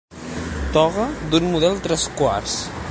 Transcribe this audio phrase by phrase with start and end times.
[0.77, 1.05] Toga
[1.35, 2.61] d'un model tres-quarts.